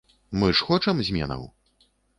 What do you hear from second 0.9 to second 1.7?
зменаў?